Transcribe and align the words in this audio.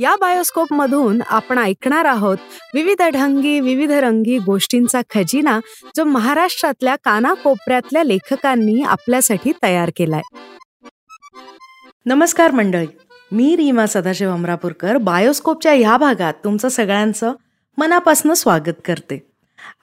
या 0.00 0.16
बायोस्कोप 0.16 0.72
मधून 0.72 1.22
आपण 1.28 1.58
ऐकणार 1.58 2.04
आहोत 2.04 2.36
विविध 2.74 3.02
ढंगी 3.02 3.60
विविध 3.60 3.90
रंगी 3.90 4.38
गोष्टींचा 4.38 5.00
खजिना 5.10 5.58
जो 5.96 6.04
महाराष्ट्रातल्या 6.04 6.96
कानाकोपऱ्यातल्या 6.96 8.02
लेखकांनी 8.02 8.82
आपल्यासाठी 8.82 9.52
तयार 9.62 9.90
केलाय. 9.96 10.20
नमस्कार 12.06 12.50
मंडळी. 12.50 12.86
मी 13.32 13.56
रीमा 13.56 13.86
सदाशिव 13.86 14.32
अमरापूरकर. 14.32 14.96
बायोस्कोपच्या 14.96 15.72
ह्या 15.72 15.96
भागात 15.96 16.34
तुमचं 16.44 16.68
सगळ्यांचं 16.68 17.32
मनापासून 17.78 18.34
स्वागत 18.34 18.80
करते. 18.84 19.26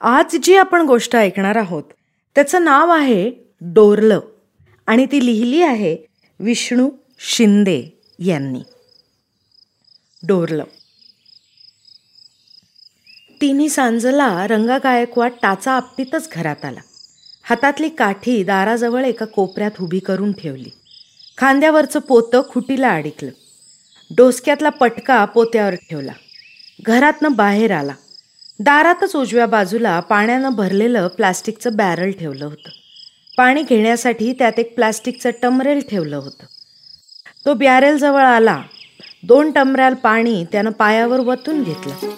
आज 0.00 0.36
जी 0.42 0.56
आपण 0.56 0.82
गोष्ट 0.82 1.16
ऐकणार 1.16 1.56
आहोत 1.56 1.82
त्याचं 2.34 2.64
नाव 2.64 2.90
आहे 2.90 3.30
डोरलं 3.60 4.20
आणि 4.86 5.06
ती 5.06 5.26
लिहिली 5.26 5.62
आहे 5.62 5.96
विष्णू 6.40 6.90
शिंदे 7.18 8.00
यांनी. 8.18 8.62
डोरलं. 10.22 10.64
तिन्ही 13.40 13.68
सांजला 13.68 14.46
रंगा 14.46 14.78
गायकवाड 14.78 15.32
टाचा 15.42 15.72
आपटीतच 15.72 16.28
घरात 16.32 16.64
आला. 16.64 16.80
हातातली 17.42 17.88
काठी 17.88 18.44
दाराजवळ 18.44 19.04
एका 19.04 19.24
कोपऱ्यात 19.24 19.70
उभी 19.80 19.98
करून 19.98 20.32
ठेवली. 20.32 20.68
खांद्यावरचं 21.38 22.00
पोतं 22.00 22.42
खुटीला 22.48 22.94
अडकलं. 22.94 23.30
डोसक्यातला 24.16 24.68
पटका 24.68 25.24
पोत्यावर 25.24 25.74
ठेवला. 25.74 26.12
घरातनं 26.86 27.32
बाहेर 27.32 27.70
आला. 27.70 27.94
दारातच 28.60 29.16
उजव्या 29.16 29.46
बाजूला 29.46 30.00
पाण्यानं 30.00 30.48
भरलेलं 30.48 31.08
प्लास्टिकचं 31.08 31.76
बॅरल 31.76 32.10
ठेवलं 32.10 32.44
होतं. 32.44 32.68
पाणी 33.38 33.62
घेण्यासाठी 33.62 34.32
त्यात 34.32 34.52
एक 34.58 34.74
प्लास्टिकचं 34.74 35.30
टमरेल 35.42 35.80
ठेवलं 35.90 36.16
होतं. 36.16 36.46
तो 37.46 37.54
बॅरेलजवळ 37.54 38.22
आला. 38.22 38.62
दोन 39.26 39.50
टमऱ्याल 39.50 39.94
पाणी 39.94 40.44
त्यानं 40.52 40.70
पायावर 40.70 41.20
वतून 41.20 41.62
घेतलं. 41.62 42.08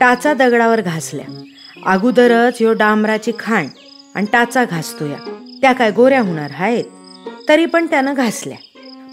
टाचा 0.00 0.34
दगडावर 0.34 0.80
घासल्या. 0.80 1.42
अगोदरच 1.86 2.54
ह्यो 2.60 2.72
डांबराची 2.72 3.32
खाण 3.38 3.66
आणि 4.14 4.26
टाचा 4.32 4.64
घासतोया. 4.64 5.16
त्या 5.62 5.72
काय 5.72 5.90
गोऱ्या 5.90 6.20
होणार 6.20 6.50
आहेत 6.58 6.84
तरी 7.48 7.66
पण 7.66 7.86
त्यानं 7.86 8.14
घासल्या. 8.14 8.58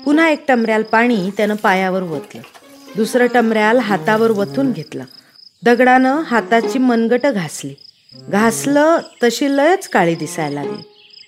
पुन्हा 0.05 0.29
एक 0.29 0.45
टमऱ्याल 0.47 0.83
पाणी 0.83 1.29
त्यानं 1.37 1.55
पायावर 1.55 2.01
वतलं. 2.01 2.41
दुसरं 2.95 3.27
टमऱ्याल 3.33 3.77
हातावर 3.77 4.31
वतून 4.31 4.71
घेतलं. 4.71 5.03
दगडानं 5.65 6.21
हाताची 6.21 6.79
मनगट 6.79 7.25
घासली. 7.25 7.73
घासलं 8.29 8.97
तशी 9.23 9.57
लयच 9.57 9.89
काळी 9.89 10.15
दिसायला 10.15 10.63
लागली. 10.63 10.83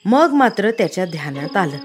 मग 0.05 0.29
मात्र 0.33 0.71
त्याच्या 0.71 1.05
ध्यानात 1.05 1.57
आलं. 1.57 1.77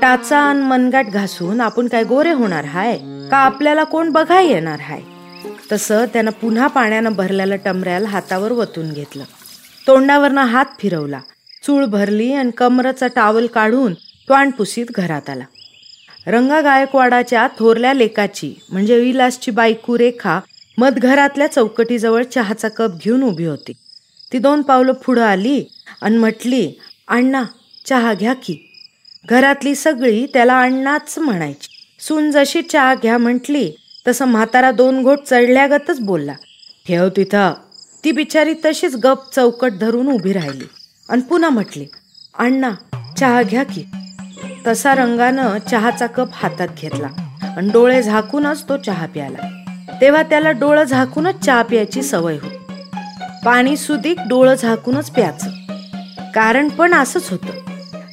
टाचा 0.00 0.38
आणि 0.38 0.62
मनगाट 0.62 1.06
घासून 1.06 1.60
आपण 1.60 1.88
काय 1.88 2.04
गोरे 2.04 2.32
होणार 2.32 2.64
हाय? 2.64 2.98
का 3.30 3.36
आपल्याला 3.36 3.84
कोण 3.84 4.10
बघाय 4.10 4.46
येणार 4.46 4.80
हाय? 4.80 5.00
तसं 5.72 6.04
त्यानं 6.06 6.30
पुन्हा 6.30 6.66
पाण्यानं 6.66 7.12
भरलेलं 7.12 7.56
टमऱ्याल 7.56 8.04
हातावर 8.04 8.52
वतून 8.52 8.92
घेतलं. 8.92 9.24
तोंडावरनं 9.86 10.40
हात 10.40 10.64
फिरवला. 10.80 11.20
चूळ 11.66 11.84
भरली 11.84 12.32
आणि 12.32 12.50
कमरचा 12.50 13.06
टावल 13.06 13.46
काढून 13.46 13.94
त्वाणपुसीत 13.94 14.86
घरात 14.90 15.30
आला. 15.30 15.44
रंगा 16.26 16.60
गायकवाडाच्या 16.60 17.48
थोरल्या 17.58 17.92
लेकाची 17.92 18.54
म्हणजे 18.72 18.98
विलासची 18.98 19.50
बायकू 19.50 19.98
रेखा 19.98 20.40
मधघरातल्या 20.78 21.46
चौकटीजवळ 21.46 22.22
चहाचा 22.22 22.68
कप 22.68 22.90
घेऊन 23.04 23.22
उभी 23.22 23.44
होती. 23.44 23.72
ती 24.32 24.38
दोन 24.38 24.62
पावलं 24.62 24.92
पुढं 24.92 25.22
आली 25.22 25.64
आणि 26.02 26.18
म्हटली 26.18 26.72
अण्णा 27.08 27.44
चहा 27.86 28.14
घ्या 28.14 28.32
की. 28.32 28.72
घरातली 29.28 29.74
सगळी 29.74 30.26
त्याला 30.26 30.60
अण्णाच 30.60 31.18
म्हणायची. 31.18 31.67
सून 32.00 32.30
जशी 32.30 32.62
चहा 32.62 32.94
घ्या 32.94 33.18
म्हटली 33.18 33.72
तसं 34.08 34.24
म्हातारा 34.24 34.70
दोन 34.70 35.02
घोट 35.02 35.18
चढल्यागतच 35.26 36.00
बोलला. 36.00 36.32
ठेव 36.88 37.08
तिथं. 37.08 37.52
ती 38.04 38.12
बिचारी 38.12 38.54
तशीच 38.64 38.94
गप 38.94 39.34
चौकट 39.34 39.72
धरून 39.80 40.08
उभी 40.12 40.32
राहिली 40.32 40.64
आणि 41.08 41.22
पुन्हा 41.22 41.50
म्हटली 41.50 41.86
अण्णा 42.38 42.70
चहा 43.16 43.42
घ्या 43.42 43.62
की. 43.62 43.84
तसा 44.66 44.94
रंगानं 44.94 45.58
चहाचा 45.70 46.06
कप 46.06 46.28
हातात 46.32 46.68
घेतला 46.80 47.08
आणि 47.56 47.70
डोळे 47.70 48.02
झाकूनच 48.02 48.68
तो 48.68 48.76
चहा 48.76 49.06
प्याला. 49.06 49.62
तेव्हा 50.00 50.22
त्याला 50.22 50.50
डोळं 50.50 50.84
झाकूनच 50.84 51.44
चहा 51.44 51.62
प्यायची 51.62 52.02
सवय 52.02 52.38
होती. 52.42 52.74
पाणी 53.44 53.76
सुदीक 53.76 54.18
डोळं 54.28 54.54
झाकूनच 54.54 55.10
प्याचं 55.10 55.50
कारण 56.34 56.68
पण 56.68 56.94
असंच 56.94 57.30
होतं. 57.30 57.52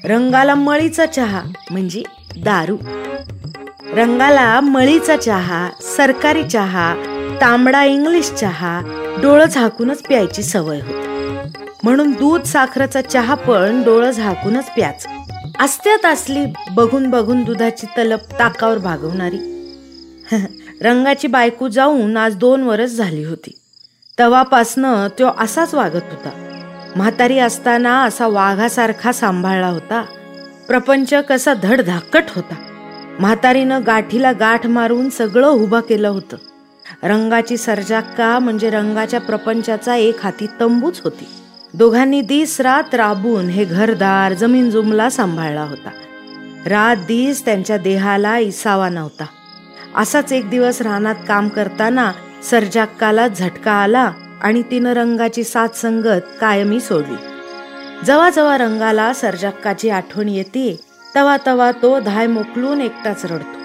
रंगाला 0.03 0.55
मळीचा 0.55 1.05
चहा 1.05 1.43
म्हणजे 1.71 2.03
दारू. 2.43 2.77
रंगाला 3.93 4.59
मळीचा 4.59 5.17
चहा 5.17 5.69
सरकारी 5.97 6.43
चहा 6.43 6.95
तांबडा 7.41 7.83
इंग्लिश 7.83 8.31
चहा 8.31 8.81
डोळं 9.21 9.45
झाकूनच 9.45 10.01
प्यायची 10.01 10.43
सवय 10.43 10.79
होती. 10.79 11.07
म्हणून 11.83 12.11
दूध 12.11 12.43
साखरेचा 12.43 13.01
चहा 13.01 13.35
पण 13.35 13.83
डोळं 13.83 14.11
झाकूनच 14.11 14.65
प्याच 14.65 15.07
अस्त्यात 15.59 16.05
असली 16.05 16.45
बघून 16.71 17.09
बघून 17.09 17.43
दुधाची 17.43 17.85
तलप 17.85 18.39
ताकावर 18.39 18.77
भागवणारी. 18.77 19.37
रंगाची 20.81 21.27
बायको 21.27 21.67
जाऊन 21.67 22.17
आज 22.17 22.35
दोन 22.35 22.63
वरस 22.63 22.89
झाली 22.89 23.23
होती. 23.23 23.59
तवापासनं 24.19 25.07
तो 25.07 25.35
असाच 25.39 25.73
वागत 25.73 26.03
होता. 26.11 26.29
म्हातारी 26.95 27.39
असताना 27.39 28.03
असा 28.03 28.27
वाघासारखा 28.27 29.11
सांभाळला 29.11 29.67
होता. 29.67 30.05
प्रपंच 30.67 31.13
कसा 31.13 31.53
धडधाकट 31.53 32.23
होता. 32.35 32.64
म्हातारीनं 33.19 33.81
गाठीला 33.85 34.31
गाठ 34.31 34.67
मारून 34.67 35.09
सगळं 35.09 35.47
उभं 35.47 35.79
केलं 35.79 36.07
होतं. 36.07 36.37
रंगाची 37.03 37.57
सर्जाक्का 37.57 38.39
म्हणजे 38.39 38.69
रंगाच्या 38.69 39.21
प्रपंचाचा 39.21 39.95
एक 39.95 40.23
हाती 40.23 40.47
तंबूच 40.59 41.01
होती. 41.03 41.27
दोघांनी 41.73 42.21
दिस 42.21 42.61
रात 42.61 42.95
राबून 42.95 43.45
हे 43.45 43.65
घरदार 43.65 44.33
जमीन 44.33 44.69
जुमला 44.69 45.09
सांभाळला 45.09 45.61
होता. 45.61 45.89
रात 46.65 46.95
दिस 46.95 47.45
त्यांच्या 47.45 47.77
देहाला 47.77 48.37
इसावा 48.37 48.89
नव्हता. 48.89 49.25
असाच 49.95 50.33
एक 50.33 50.49
दिवस 50.49 50.81
रानात 50.81 51.15
काम 51.27 51.47
करताना 51.47 52.11
सर्जाक्काला 52.43 53.27
झटका 53.27 53.71
आला 53.71 54.11
आणि 54.41 54.61
तिनं 54.61 54.93
रंगाची 54.93 55.43
साथ 55.43 55.67
संगत 55.75 56.21
कायमी 56.41 56.79
सोडली. 56.79 57.15
जवाजवा 58.05 58.57
रंगाला 58.57 59.13
सर्जाक्काची 59.13 59.89
आठवण 59.89 60.29
येते 60.29 60.84
तवा 61.15 61.37
तवा 61.45 61.71
तो 61.71 61.99
धाय 61.99 62.27
मोकलून 62.27 62.81
एकटाच 62.81 63.25
रडतो. 63.25 63.59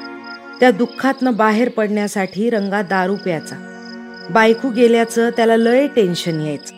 त्या 0.60 0.70
दुःखातनं 0.70 1.36
बाहेर 1.36 1.68
पडण्यासाठी 1.68 2.50
रंगा 2.50 2.82
दारू 2.82 3.16
प्याचा 3.16 3.56
बायको 4.30 4.68
गेल्याचं 4.68 5.30
त्याला 5.30 5.56
लय 5.56 5.86
टेन्शन 5.86 6.40
यायचं. 6.40 6.74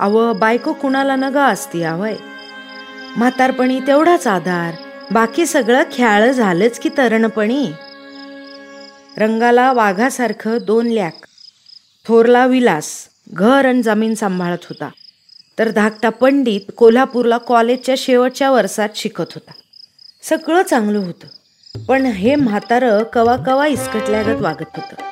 अव 0.00 0.32
बायको 0.32 0.72
कुणाला 0.72 1.16
नगा 1.16 1.44
असती 1.44 1.82
आवय? 1.82 2.16
म्हातारपणी 3.16 3.80
तेवढाच 3.80 4.26
आधार. 4.26 4.74
बाकी 5.10 5.46
सगळं 5.46 5.82
खेळ 5.92 6.32
झालंच 6.32 6.78
की 6.78 6.88
तरणपणी. 6.88 7.68
रंगाला 9.16 9.72
वाघासारखं 9.72 10.58
दोन 10.66 10.86
लॅक. 10.86 11.26
थोरला 12.08 12.46
विलास. 12.46 13.08
घर 13.32 13.66
आणि 13.66 13.82
जमीन 13.82 14.14
सांभाळत 14.14 14.64
होता. 14.64 14.88
तर 15.58 15.70
धाकटा 15.70 16.08
पंडित 16.08 16.72
कोल्हापूरला 16.76 17.38
कॉलेजच्या 17.38 17.94
शेवटच्या 17.98 18.50
वर्षात 18.50 18.88
शिकत 18.94 19.32
होता. 19.34 19.52
सगळं 20.22 20.62
चांगलं 20.62 20.98
होतं. 20.98 21.26
पण 21.88 22.06
हे 22.06 22.34
म्हातारं 22.34 23.02
कवा 23.02 23.36
कवा 23.36 23.66
इसकटल्यागत 23.66 24.40
वागत 24.40 24.76
होतं. 24.76 25.02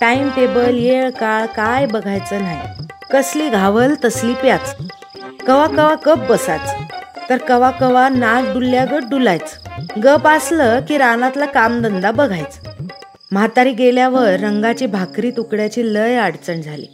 टाइम 0.00 0.28
टेबल 0.28 0.78
येळ 0.78 1.10
काळ 1.10 1.46
काय 1.46 1.86
बघायचं 1.86 2.42
नाही. 2.42 2.58
कसली 3.12 3.48
घावल 3.48 3.94
तसली 4.04 4.34
प्याच. 4.34 4.76
कवा 5.46 5.66
कवा 5.66 5.94
कप 5.94 6.18
बसायचं. 6.18 6.82
तर 7.30 7.36
कवा 7.36 7.70
कवा 7.70 8.08
नाक 8.08 8.44
डुलल्यागत 8.52 9.10
डुलायचं. 9.10 9.82
गप 10.04 10.28
असलं 10.28 10.80
की 10.88 10.98
रानातला 10.98 11.46
कामधंदा 11.46 12.10
बघायचं. 12.10 12.86
म्हातारी 13.32 13.72
गेल्यावर 13.72 14.28
रंगाची 14.28 14.86
भाकरी 14.86 15.30
तुकड्याची 15.30 15.94
लय 15.94 16.16
अडचण 16.16 16.60
झाली. 16.60 16.86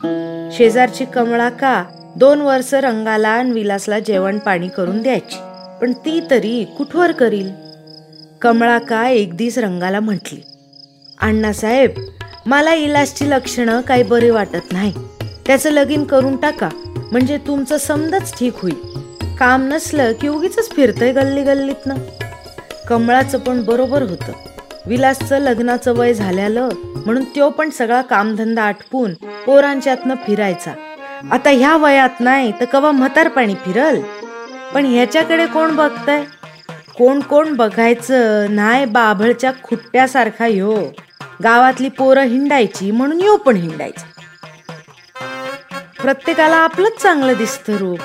शेजारची 0.53 1.05
कमळा 1.05 1.49
का 1.49 1.85
दोन 2.17 2.41
वर्ष 2.41 2.75
रंगाला 2.75 3.29
आणि 3.29 3.51
विलासला 3.51 3.99
जेवण 3.99 4.39
पाणी 4.39 4.69
करून 4.69 5.03
द्यायची. 5.03 5.56
पण 5.81 5.93
ती 5.93 6.21
तरी 6.31 6.65
कुठवर 6.79 7.13
करील? 7.13 7.51
कमळा 8.43 8.79
का 8.79 9.09
एक 9.09 9.37
दिस 9.37 9.59
रंगाला 9.59 10.01
म्हटली. 10.01 10.41
अण्णासाहेब 11.21 11.91
मला 12.47 12.75
इलासची 12.75 13.31
लक्षणं 13.31 13.81
काही 13.81 14.03
बरी 14.03 14.31
वाटत 14.31 14.73
नाही. 14.73 14.93
त्याचं 15.47 15.71
लगीन 15.71 16.05
करून 16.05 16.37
टाका. 16.37 16.69
म्हणजे 17.13 17.39
तुमचं 17.39 17.79
समजच 17.79 18.39
ठीक 18.39 18.53
होईल. 18.57 18.77
काम 19.39 19.69
नसलं 19.69 20.13
की 20.13 20.29
उगीच 20.29 20.71
फिरतंय 20.71 21.13
गल्ली 21.13 21.43
गल्लीतनं 21.43 21.95
कमळाचं 22.89 23.39
पण 23.39 23.65
बरोबर 23.65 24.03
होतं. 24.03 24.33
विलासचं 24.87 25.39
लग्नाचं 25.39 25.95
वय 25.95 26.15
झाल्यालं 26.15 26.69
म्हणून 26.75 27.25
तो 27.25 27.51
पण 27.51 27.71
सगळा 27.71 28.03
कामधंदा 28.03 28.63
आटपून 28.63 29.15
पोरांच्यातनं 29.47 30.15
फिरायचा. 30.27 30.73
आता 31.33 31.51
ह्या 31.51 31.77
वयात 31.77 32.21
नाही 32.21 32.53
तर 32.53 32.65
कवा 32.65 32.91
म्हातारपाणी 32.91 33.55
फिरल? 33.55 34.01
पण 34.77 34.87
ह्याच्याकडे 34.87 35.47
कोण 35.47 35.77
बघतंय? 35.77 36.25
कोण 36.99 37.21
कोण 37.21 37.53
बघायचं? 37.53 38.47
नाही 38.51 38.85
बाभळच्या 38.85 39.53
खुट्ट्यासारखा 39.63 40.47
यो. 40.47 40.77
गावातली 41.43 41.89
पोरं 41.89 42.23
हिंडायची 42.23 42.91
म्हणून 42.91 43.21
यो 43.21 43.37
पण 43.37 43.57
हिंडायचं. 43.57 44.07
प्रत्येकाला 46.03 46.57
आपलंच 46.57 47.03
चांगलं 47.03 47.33
दिसतं 47.33 47.77
रूप. 47.77 47.99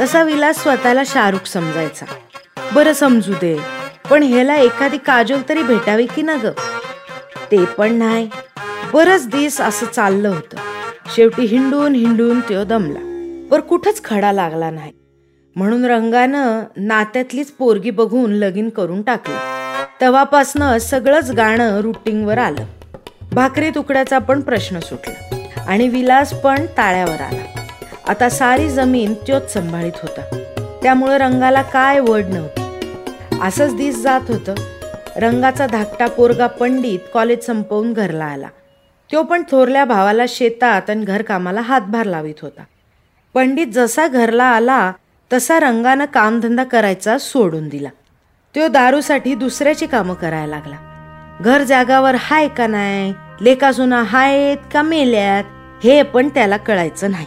तसा 0.00 0.22
विलास 0.22 0.62
स्वतःला 0.62 1.02
शाहरुख 1.06 1.46
समजायचा. 1.46 2.06
बरं 2.72 2.92
समजू 2.92 3.32
दे 3.32 3.60
पण 4.10 4.22
ह्याला 4.22 4.56
एखादी 4.56 4.98
काजोल 4.98 5.40
तरी 5.48 5.62
भेटावी 5.62 6.06
की 6.06 6.22
ना 6.22 6.36
ग 6.44 6.46
ते 7.50 7.64
पण 7.64 7.94
नाही 7.94 8.30
बरंच 8.92 9.28
दिस 9.28 9.60
असं 9.60 9.86
चाललं 9.86 10.28
होतं. 10.28 10.56
शेवटी 11.16 11.42
हिंडून 11.42 11.94
हिंडून 11.94 12.40
तो 12.40 12.64
दमला. 12.64 13.08
पर 13.50 13.60
कुठंच 13.60 14.04
खडा 14.04 14.32
लागला 14.32 14.70
नाही. 14.70 14.92
म्हणून 15.56 15.84
रंगानं 15.84 16.62
नात्यातलीच 16.76 17.50
पोरगी 17.50 17.90
बघून 17.90 18.32
लगीन 18.32 18.68
करून 18.68 19.02
टाकलं. 19.02 19.34
तेव्हापासनं 20.00 20.78
सगळंच 20.78 21.30
गाणं 21.30 21.80
रुटीनवर 21.80 22.38
आलं. 22.38 22.64
भाकरी 23.32 23.70
तुकड्याचा 23.70 24.18
पण 24.18 24.40
प्रश्न 24.40 24.80
सुटला. 24.80 25.36
आणि 25.66 25.88
विलास 25.88 26.34
पण 26.34 26.66
ताळ्यावर 26.76 27.20
आला. 27.20 27.60
आता 28.08 28.28
सारी 28.28 28.70
जमीन 28.70 29.14
त्योच 29.14 29.52
सांभाळीत 29.52 29.92
होता. 30.02 30.38
त्यामुळे 30.82 31.18
रंगाला 31.18 31.62
काय 31.62 32.00
वड 32.00 32.24
नव्हती. 32.24 32.62
असंच 33.42 33.76
दिस 33.76 34.02
जात 34.02 34.20
होतं. 34.28 34.54
रंगाचा 35.16 35.66
धाकटा 35.66 36.06
पोरगा 36.06 36.46
पंडित 36.46 36.98
कॉलेज 37.14 37.46
संपवून 37.46 37.92
घरला 37.92 38.24
आला. 38.24 38.48
तो 39.12 39.22
पण 39.22 39.42
थोरल्या 39.50 39.84
भावाला 39.84 40.24
शेतात 40.28 40.90
आणि 40.90 41.04
घरकामाला 41.04 41.60
हातभार 41.60 42.06
लावित 42.06 42.34
होता. 42.42 42.62
पंडित 43.34 43.66
जसा 43.66 44.08
घरला 44.08 44.44
आला 44.44 44.92
तसा 45.32 45.60
रंगानं 45.60 46.04
कामधंदा 46.04 46.64
करायचा 46.64 47.18
सोडून 47.18 47.68
दिला. 47.68 47.88
तो 48.56 48.68
दारूसाठी 48.68 49.34
दुसऱ्याची 49.34 49.86
कामं 49.86 50.14
करायला 50.14 50.46
लागला. 50.46 50.76
घर 51.40 51.62
जागावर 51.62 52.16
हाय 52.18 52.48
का 52.48 52.66
नाही? 52.66 53.14
लेखासुना 53.40 54.02
हायत 54.02 54.56
का 54.72 54.82
मेल्यात? 54.82 55.44
हे 55.84 56.02
पण 56.02 56.28
त्याला 56.28 56.56
कळायचं 56.56 57.10
नाही. 57.10 57.26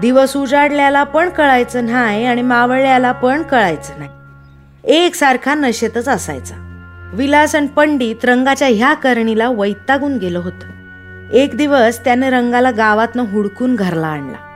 दिवस 0.00 0.36
उजाडल्याला 0.36 1.04
पण 1.04 1.28
कळायचं 1.28 1.86
नाही 1.86 2.24
आणि 2.24 2.42
मावळल्याला 2.42 3.12
पण 3.12 3.42
कळायचं 3.42 3.92
नाही. 3.98 4.10
एकसारखा 4.84 5.54
नशेतच 5.54 6.08
असायचा. 6.08 6.54
विलास 7.14 7.54
आणि 7.54 7.66
पंडित 7.66 8.24
रंगाच्या 8.24 8.68
ह्या 8.68 8.94
करणीला 8.94 9.48
वैतागून 9.48 10.18
गेलं 10.18 10.38
होतं. 10.38 10.66
एक 11.32 11.56
दिवस 11.56 12.04
त्याने 12.04 12.30
रंगाला 12.30 12.70
गावातनं 12.70 13.22
हुडकून 13.22 13.76
घरला 13.76 14.06
आणला. 14.06 14.48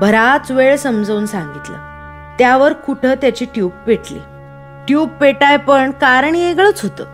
बराच 0.00 0.50
वेळ 0.50 0.76
समजवून 0.76 1.26
सांगितलं. 1.26 1.97
त्यावर 2.38 2.72
कुठं 2.72 3.14
त्याची 3.14 3.44
ट्यूब 3.44 3.70
पेटली. 3.86 4.18
ट्यूब 4.86 5.08
पेटाय 5.08 5.56
पण 5.56 5.90
कारण 5.90 6.30
वेगळंच 6.30 6.82
होतं. 6.82 7.04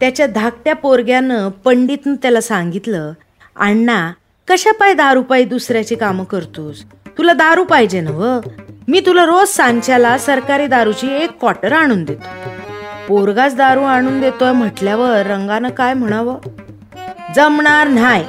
त्याच्या 0.00 0.26
धाकट्या 0.26 0.74
पोरग्यानं 0.74 1.48
पंडितनं 1.48 2.14
त्याला 2.14 2.40
सांगितलं 2.40 3.12
अण्णा 3.56 4.12
कशा 4.48 4.72
पाय 4.72 4.94
दारू 4.94 5.22
पायी 5.22 5.44
दुसऱ्याची 5.44 5.94
कामं 5.94 6.24
करतोस? 6.24 6.84
तुला 7.18 7.32
दारू 7.32 7.64
पाहिजे 7.64 8.00
ना 8.00 8.10
व 8.10 8.40
मी 8.88 9.00
तुला 9.00 9.24
रोज 9.24 9.48
सांच्याला 9.48 10.18
सरकारी 10.18 10.66
दारूची 10.66 11.16
एक 11.16 11.30
क्वार्टर 11.40 11.72
आणून 11.72 12.04
देतो. 12.04 12.50
पोरगाच 13.08 13.56
दारू 13.56 13.82
आणून 13.82 14.20
देतोय 14.20 14.52
म्हटल्यावर 14.52 15.26
रंगानं 15.26 15.68
काय 15.68 15.94
म्हणावं? 15.94 16.36
जमणार 17.34 17.88
नाही. 17.88 18.24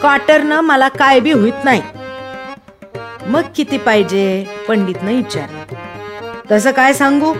क्वार्टरनं 0.00 0.60
मला 0.60 0.88
काय 0.88 1.20
बी 1.20 1.32
होत 1.32 1.64
नाही. 1.64 1.82
मग 3.30 3.42
किती 3.56 3.78
पाहिजे? 3.78 4.46
पंडितनं 4.68 5.12
विचारलं. 5.12 5.74
तसं 6.52 6.70
काय 6.70 6.92
सांगू? 6.92 7.34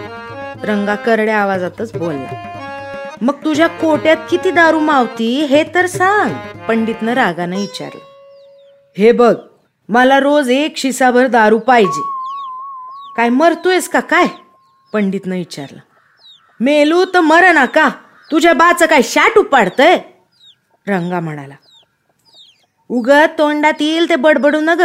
रंगा 0.63 0.95
करड्या 0.95 1.39
आवाजातच 1.39 1.97
बोलला. 1.97 2.35
मग 3.23 3.35
तुझ्या 3.45 3.67
कोट्यात 3.67 4.17
किती 4.31 4.51
दारू 4.51 4.79
मावती 4.79 5.45
हे 5.45 5.65
तर 5.75 5.87
सांग 5.87 6.35
पंडितनं 6.69 7.13
रागानं 7.13 7.57
विचारलं. 7.57 8.01
हे 8.99 9.13
बघ 9.13 9.37
मला 9.89 10.21
रोज 10.21 10.51
एक 10.51 10.77
शिसाभर 10.77 11.27
दारू 11.27 11.59
पाहिजे. 11.59 12.03
काय 13.17 13.29
मरतोयस 13.29 13.89
का 13.89 14.01
काय? 14.01 14.27
पंडितनं 14.93 15.35
विचारलं. 15.35 15.79
मेलू 16.61 17.05
तर 17.05 17.21
मर 17.21 17.53
ना 17.53 17.65
का? 17.65 17.89
तुझ्या 18.31 18.53
बाचं 18.53 18.87
काय 18.87 19.03
शाट 19.03 19.39
उपाडतय? 19.39 19.99
रंगा 20.89 21.21
म्हणाला. 21.21 21.55
उग 22.89 23.11
तोंडात 23.11 23.75
येईल 23.81 24.09
ते 24.09 24.17
बडबडू 24.17 24.61
न 24.61 24.69
ग 24.69 24.83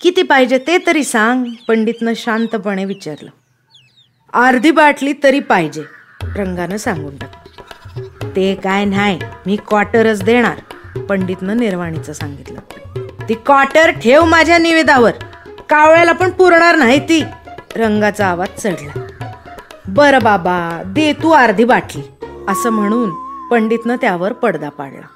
किती 0.00 0.22
पाहिजे 0.22 0.58
ते 0.58 0.76
तरी 0.86 1.04
सांग. 1.04 1.44
पंडितनं 1.68 2.12
शांतपणे 2.16 2.84
विचारलं. 2.84 3.30
अर्धी 4.32 4.70
बाटली 4.70 5.12
तरी 5.22 5.40
पाहिजे 5.40 5.82
रंगानं 6.36 6.76
सांगून 6.76 7.16
टाक. 7.16 7.34
ते 8.36 8.54
काय 8.54 8.84
नाही 8.84 9.18
मी 9.46 9.56
क्वार्टरच 9.68 10.22
देणार 10.22 10.58
पंडितनं 11.08 11.56
निर्वाणीचं 11.56 12.12
सांगितलं. 12.12 12.60
ती 13.28 13.34
क्वार्टर 13.34 13.90
ठेव 13.90 14.24
माझ्या 14.24 14.58
निवेदावर 14.58 15.10
कावळ्याला 15.68 16.12
पण 16.12 16.30
पुरणार 16.30 16.76
नाही 16.76 16.98
ती 16.98 17.22
रंगाचा 17.76 18.26
आवाज 18.26 18.48
चढला. 18.58 19.06
बरं 19.88 20.22
बाबा 20.22 20.82
दे 20.86 21.12
तू 21.12 21.30
अर्धी 21.30 21.64
बाटली 21.64 22.02
असं 22.48 22.70
म्हणून 22.70 23.10
पंडितनं 23.50 23.96
त्यावर 23.96 24.32
पडदा 24.32 24.68
पाडला. 24.68 25.06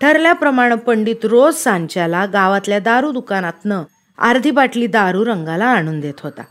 ठरल्याप्रमाणे 0.00 0.74
पंडित 0.74 1.24
रोज 1.24 1.54
सांच्याला 1.54 2.26
गावातल्या 2.26 2.78
दारू 2.78 3.10
दुकानातनं 3.12 3.82
अर्धी 4.20 4.50
बाटली 4.50 4.86
दारू 4.86 5.24
रंगाला 5.24 5.64
आणून 5.64 6.00
देत 6.00 6.20
होता. 6.20 6.42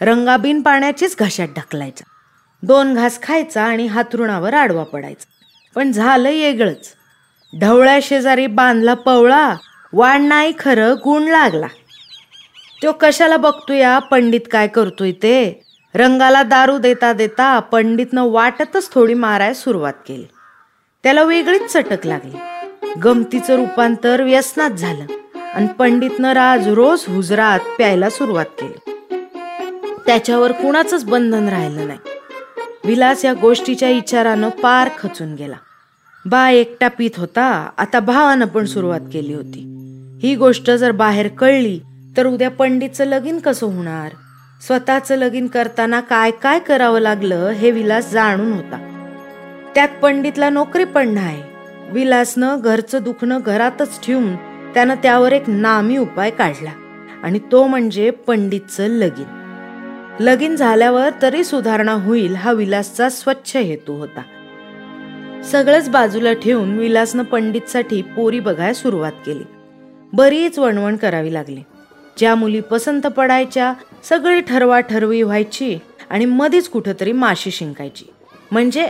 रंगा 0.00 0.36
बिन 0.36 0.62
पाण्याचीच 0.62 1.16
घशात 1.20 1.48
ढकलायचा. 1.56 2.04
दोन 2.62 2.94
घास 2.94 3.22
खायचा 3.22 3.62
आणि 3.62 3.86
हातरुणावर 3.86 4.54
आडवा 4.54 4.84
पडायचा. 4.84 5.24
पण 5.74 5.92
झालं 5.92 6.28
येगळंच 6.28 6.88
ढवळ्या 7.60 7.98
शेजारी 8.02 8.46
बांधला 8.46 8.94
पवळा 8.94 9.54
वाढ 9.92 10.20
नाही 10.20 10.52
खरं 10.58 10.94
गुण 11.04 11.22
लागला. 11.22 11.66
तो 12.82 12.92
कशाला 13.00 13.36
बघतोया? 13.36 13.98
पंडित 13.98 14.40
काय 14.50 14.68
करतोय 14.68 15.12
ते? 15.12 15.64
रंगाला 15.94 16.42
दारू 16.42 16.78
देता 16.78 17.12
देता 17.12 17.58
पंडितनं 17.58 18.22
वाटतच 18.22 18.92
थोडी 18.92 19.14
माराय 19.14 19.54
सुरुवात 19.54 19.92
केली. 20.06 20.26
त्याला 21.02 21.22
वेगळीच 21.22 21.72
चटक 21.72 22.06
लागली. 22.06 22.36
गमतीचं 23.00 23.56
रूपांतर 23.56 24.22
व्यसनात 24.22 24.70
झालं. 24.70 25.06
आणि 25.56 25.66
पंडितनं 25.78 26.32
राज 26.32 26.68
रोज 26.68 27.04
हुजरात 27.08 27.60
प्यायला 27.76 28.10
सुरुवात 28.10 28.44
केली. 28.44 28.94
त्याच्यावर 30.06 30.52
कुणाचंच 30.52 31.04
बंधन 31.04 31.48
राहिलं 31.48 31.86
नाही. 31.86 31.98
विलास 32.84 33.24
या 33.24 33.32
गोष्टीच्या 33.32 33.88
इचारानं 33.88 34.48
पार 34.48 34.88
खचून 34.98 35.34
गेला. 35.34 35.56
बा 36.24 36.50
एकटा 36.50 36.88
पीत 36.88 37.10
होता 37.16 37.70
आता 37.78 38.00
भावानं 38.00 38.46
पण 38.46 38.64
सुरुवात 38.64 39.00
केली 39.12 39.34
होती. 39.34 39.62
ही 40.22 40.34
गोष्ट 40.34 40.70
जर 40.70 40.90
बाहेर 40.90 41.28
कळली 41.28 41.80
तर 42.16 42.26
उद्या 42.26 42.50
पंडितचं 42.50 43.04
लगीन 43.04 43.38
कसं 43.38 43.66
होणार? 43.66 44.12
स्वतःचं 44.66 45.16
लगीन 45.16 45.46
करताना 45.46 46.00
काय 46.00 46.30
काय 46.30 46.58
करावं 46.58 47.00
लागलं 47.00 47.48
हे 47.48 47.70
विलास 47.70 48.12
जाणून 48.12 48.52
होता. 48.52 49.08
त्यात 49.74 49.88
पंडितला 50.02 50.50
नोकरी 50.50 50.84
पण 50.84 51.08
नाही. 51.08 51.42
विलासनं 51.90 52.56
घरचं 52.60 53.02
दुखणं 53.02 53.38
घरातच 53.46 54.06
ठेवून 54.06 54.55
त्यानं 54.76 54.94
त्यावर 54.94 55.32
एक 55.32 55.42
नामी 55.48 55.96
उपाय 55.96 56.30
काढला. 56.30 56.70
आणि 57.22 57.38
तो 57.52 57.66
म्हणजे 57.66 58.10
पंडितचं 58.10 58.86
लगीन. 58.86 59.26
लगीन 60.20 60.56
झाल्यावर 60.56 61.10
तरी 61.22 61.44
सुधारणा 61.44 61.92
होईल 61.92 62.34
हा 62.34 62.52
विलासचा 62.52 63.08
स्वच्छ 63.08 63.56
हेतू 63.56 63.92
होता. 63.92 64.22
सगळंच 65.42 65.90
बाजूला 65.90 66.32
ठेवून 66.32 66.78
विलासनं 66.78 67.22
पंडितसाठी 67.22 68.02
पोरी 68.02 68.40
बघायला 68.40 68.74
सुरुवात 68.74 69.12
केली. 69.26 69.44
बरीच 70.12 70.58
वणवण 70.58 70.96
करावी 70.96 71.34
लागली. 71.34 71.60
ज्या 72.18 72.34
मुली 72.34 72.60
पसंत 72.60 73.02
पडायच्या 73.02 73.72
सगळी 74.04 74.40
ठरवा 74.40 74.80
ठरवी 74.80 75.22
व्हायची 75.22 75.78
आणि 76.10 76.24
मध्येच 76.24 76.68
कुठंतरी 76.68 77.12
माशी 77.12 77.50
शिंकायची. 77.50 78.04
म्हणजे 78.50 78.88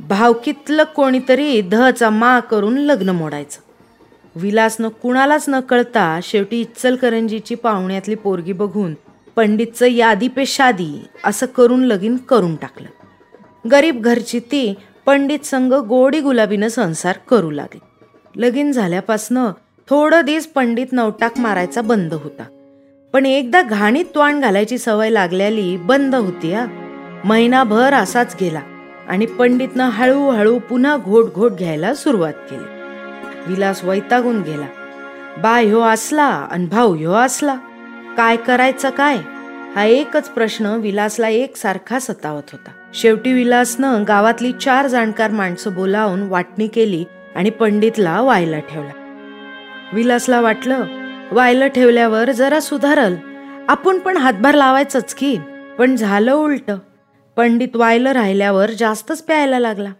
भावकीतलं 0.00 0.84
कोणीतरी 0.84 1.60
धचा 1.60 2.10
मा 2.10 2.40
करून 2.40 2.78
लग्न 2.78 3.08
मोडायचं. 3.08 3.67
विलासनं 4.40 4.88
कुणालाच 4.88 5.44
न 5.48 5.60
कळता 5.60 6.20
शेवटी 6.22 6.60
इच्चलकरंजीची 6.60 7.54
पाहुण्यातली 7.54 8.14
पोरगी 8.14 8.52
बघून 8.52 8.94
पंडितचं 9.36 9.86
यादी 9.86 10.28
पे 10.28 10.46
शादी 10.46 11.04
असं 11.24 11.46
करून 11.46 11.84
लगीन 11.84 12.16
करून 12.16 12.56
टाकलं. 12.56 12.88
गरीब 13.70 14.02
घरची 14.02 14.40
ती 14.40 14.74
पंडित 15.06 15.46
संघ 15.46 15.74
गोडी 15.74 16.20
गुलाबीनं 16.20 16.68
संसार 16.68 17.16
करू 17.30 17.50
लागली. 17.50 17.80
लगीन 18.36 18.72
झाल्यापासनं 18.72 19.50
थोडं 19.90 20.20
दिवस 20.20 20.46
पंडित 20.46 20.86
नवटाक 20.92 21.38
मारायचा 21.38 21.80
बंद 21.80 22.14
होता. 22.14 22.42
पण 23.12 23.26
एकदा 23.26 23.62
घाणीत 23.62 24.04
तोंड 24.04 24.42
घालायची 24.42 24.78
सवय 24.78 25.10
लागल्याली 25.10 25.76
बंद 25.76 26.14
होती 26.14 26.52
हा. 26.52 26.66
महिनाभर 27.24 27.92
असाच 27.92 28.36
गेला 28.40 28.60
आणि 29.08 29.26
पंडितनं 29.26 29.84
हळूहळू 29.84 30.58
पुन्हा 30.58 30.96
घोट 30.96 31.32
घोट 31.34 31.52
घ्यायला 31.52 31.94
सुरुवात 31.94 32.32
केली. 32.32 32.77
विलास 33.48 33.84
वैतागून 33.84 34.42
गेला. 34.42 34.66
बा 35.38 35.56
ह्यो 35.56 35.80
असला 35.80 36.24
आणि 36.24 36.66
भाऊ 36.66 36.94
ह्यो 36.94 37.12
असला 37.12 37.54
काय 38.16 38.36
करायचं 38.36 38.90
काय? 38.90 39.16
हा 39.74 39.84
एकच 39.84 40.28
प्रश्न 40.28 40.66
विलासला 40.66 41.28
एकसारखा 41.28 41.98
सतावत 41.98 42.42
होता. 42.52 42.70
शेवटी 42.94 43.32
विलासनं 43.32 44.04
गावातली 44.08 44.52
चार 44.52 44.86
जाणकार 44.86 45.30
माणसं 45.30 45.74
बोलावून 45.74 46.22
वाटणी 46.22 46.66
केली 46.66 47.04
आणि 47.36 47.50
पंडितला 47.50 48.20
वायला 48.20 48.58
ठेवला. 48.58 48.90
विलासला 49.92 50.40
वाटलं 50.40 50.84
वायलं 51.32 51.66
ठेवल्यावर 51.66 52.30
जरा 52.30 52.60
सुधारल. 52.60 53.14
आपण 53.68 53.98
पण 53.98 54.16
हातभार 54.16 54.54
लावायचंच 54.54 55.14
की. 55.14 55.38
पण 55.78 55.96
झालं 55.96 56.32
उलट. 56.32 56.70
पंडित 57.36 57.76
वायलं 57.76 58.12
राहिल्यावर 58.12 58.70
जास्तच 58.70 59.22
प्यायला 59.22 59.58
लागला. 59.58 59.90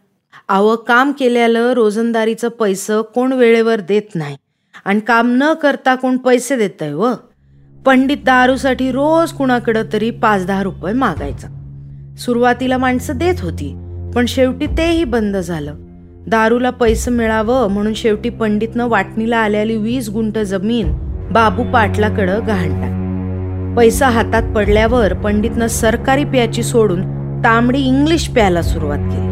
आवं 0.49 0.77
काम 0.77 1.13
केल्यालं 1.13 1.73
रोजंदारीचं 1.73 2.49
पैसं 2.49 3.03
कोण 3.03 3.33
वेळेवर 3.33 3.81
देत 3.81 4.15
नाही. 4.15 4.37
आणि 4.85 5.01
काम 5.01 5.37
न 5.37 5.53
करता 5.53 5.95
कोण 5.95 6.17
पैसे 6.17 6.57
देतंय 6.57 6.95
व? 6.95 7.07
पंडित 7.87 8.17
दारूसाठी 8.17 8.93
रोज 8.93 9.33
कुणाकडं 9.33 9.83
तरी 9.93 10.11
पाच 10.11 10.47
दहा 10.47 10.63
रुपये 10.63 10.93
मागायचा. 10.93 11.49
सुरुवातीला 12.19 12.79
माणसं 12.79 13.17
देत 13.17 13.35
होती 13.41 13.75
पण 14.15 14.25
शेवटी 14.29 14.67
तेही 14.67 15.05
बंद 15.05 15.37
झालं. 15.37 15.75
दारूला 16.29 16.71
पैसे 16.71 17.11
मिळावं 17.11 17.71
म्हणून 17.71 17.95
शेवटी 17.95 18.29
पंडितनं 18.29 18.89
वाटणीला 18.89 19.37
आलेली 19.37 19.77
वीस 19.77 20.09
गुंट 20.09 20.39
जमीन 20.39 20.93
बाबू 21.33 21.63
पाटलाकडं 21.73 22.41
गहाण 22.47 22.89
पैसा 23.77 24.09
हातात 24.09 24.55
पडल्यावर 24.55 25.15
पंडितनं 25.15 25.67
सरकारी 25.67 26.25
प्याची 26.25 26.63
सोडून 26.63 27.03
तांबडी 27.45 27.79
इंग्लिश 27.79 28.29
प्यायला 28.29 28.63
सुरुवात 28.63 28.99
केली. 28.99 29.28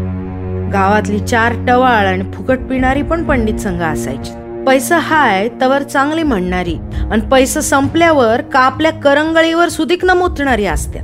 गावातली 0.73 1.18
चार 1.18 1.52
टवाळ 1.66 2.06
आणि 2.06 2.25
फुकट 2.35 2.58
पिणारी 2.58 3.02
पण 3.02 3.25
पंडित 3.25 3.54
संघ 3.54 3.82
असायची. 3.82 4.32
पैसा 4.66 4.99
हाय 4.99 5.49
तवर 5.61 5.82
चांगली 5.82 6.23
म्हणणारी 6.23 6.76
आणि 7.11 7.20
पैसा 7.30 7.61
संपल्यावर 7.61 8.40
का 8.52 8.61
आपल्या 8.61 8.92
करंगळीवर 8.92 9.68
सुधिक 9.68 10.04
मुतणारी 10.04 10.66
असत्या. 10.66 11.02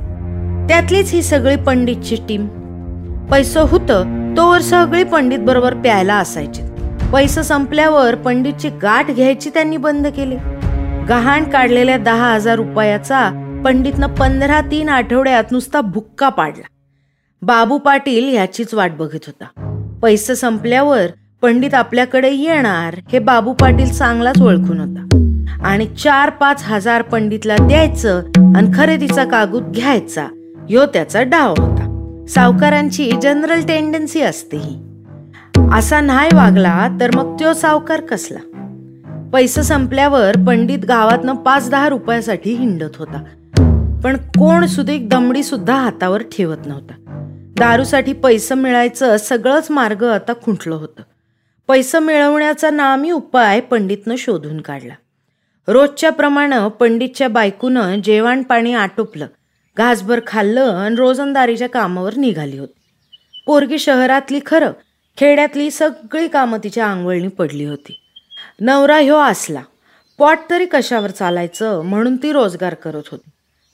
त्यातलीच 0.69 1.13
ही 1.13 1.21
सगळी 1.21 1.55
पंडितची 1.55 2.15
टीम 2.29 2.47
पैसा 3.31 3.61
होतं 3.61 4.33
तोवर 4.37 4.59
सगळी 4.59 5.03
पंडित 5.03 5.39
बरोबर 5.39 5.73
प्यायला 5.73 6.15
असायची. 6.15 6.61
पैसा 7.13 7.41
संपल्यावर 7.41 8.15
पंडितची 8.15 8.69
गाठ 8.69 9.11
घ्यायची 9.11 9.49
त्यांनी 9.49 9.77
बंद 9.77 10.07
केली. 10.07 10.35
गहाण 11.09 11.43
काढलेल्या 11.43 11.97
दहा 11.97 12.33
हजार 12.33 12.55
रुपयाचा 12.55 13.29
पंडितनं 13.65 14.07
पंधरा 14.07 14.61
तीन 14.61 14.89
आठवड्यात 14.89 15.51
नुसता 15.51 15.81
भुक्का 15.81 16.29
पाडला. 16.29 16.67
बाबू 17.43 17.77
पाटील 17.77 18.29
ह्याचीच 18.29 18.73
वाट 18.73 18.91
बघत 18.91 19.25
होता. 19.27 19.45
पैसे 20.01 20.35
संपल्यावर 20.35 21.05
पंडित 21.41 21.73
आपल्याकडे 21.73 22.29
येणार 22.31 22.95
हे 23.11 23.19
बाबू 23.19 23.53
पाटील 23.53 23.93
चांगलाच 23.93 24.41
ओळखून 24.41 24.79
होता. 24.79 25.07
आणि 25.63 25.85
चार 25.85 26.29
पाच 26.29 26.63
हजार 26.65 27.01
पंडितला 27.01 27.55
द्यायचं 27.55 28.21
आणि 28.55 28.71
खरेदीचा 28.75 29.25
कागूद 29.25 29.63
घ्यायचा 29.63 30.23
ह्यो 30.69 30.85
त्याचा 30.85 31.21
डाव 31.21 31.53
होता. 31.57 32.25
सावकारांची 32.29 33.11
जनरल 33.21 33.61
टेंडन्सी 33.61 34.21
असते 34.21 34.57
ही. 34.57 34.79
असा 35.73 36.01
नाही 36.01 36.29
वागला 36.33 36.87
तर 37.01 37.09
मग 37.15 37.35
तो 37.39 37.53
सावकार 37.53 38.01
कसला? 38.01 38.39
पैसे 39.33 39.63
संपल्यावर 39.63 40.31
पंडित 40.47 40.79
गावातनं 40.79 41.35
पाच 41.35 41.69
दहा 41.69 41.89
रुपयासाठी 41.89 42.53
हिंडत 42.53 42.95
होता. 42.95 43.23
पण 44.03 44.17
कोण 44.17 44.65
सुधीक 44.65 45.09
दमडी 45.09 45.43
सुद्धा 45.43 45.75
हातावर 45.75 46.21
ठेवत 46.21 46.57
नव्हता. 46.65 46.93
दारूसाठी 47.59 48.13
पैसं 48.13 48.55
मिळायचं 48.55 49.17
सगळंच 49.17 49.71
मार्ग 49.71 50.03
आता 50.03 50.33
खुंटलं 50.41 50.75
होतं. 50.75 51.01
पैसं 51.67 51.99
मिळवण्याचा 51.99 52.69
नामी 52.69 53.11
उपाय 53.11 53.59
पंडितनं 53.59 54.15
शोधून 54.17 54.61
काढला. 54.61 54.93
रोजच्या 55.67 56.11
प्रमाणे 56.11 56.69
पंडितच्या 56.69 57.27
बायकूनं 57.27 58.01
जेवण 58.01 58.43
पाणी 58.43 58.73
आटोपलं 58.73 59.27
घासभर 59.77 60.19
खाल्लं 60.27 60.61
आणि 60.61 60.95
रोजंदारीच्या 60.95 61.69
कामावर 61.69 62.15
निघाली 62.15 62.57
होती. 62.57 62.79
पोरगी 63.45 63.79
शहरातली 63.79 64.39
खरं 64.45 64.71
खेड्यातली 65.17 65.71
सगळी 65.71 66.27
कामं 66.27 66.59
तिच्या 66.63 66.85
आंघोळणी 66.85 67.27
पडली 67.27 67.65
होती. 67.65 67.99
नवरा 68.59 68.97
ह्यो 68.97 69.17
असला 69.17 69.61
पॉट 70.17 70.37
तरी 70.49 70.65
कशावर 70.65 71.09
चालायचं 71.09 71.81
म्हणून 71.81 72.15
ती 72.15 72.31
रोजगार 72.31 72.73
करत 72.73 73.07
होती. 73.11 73.29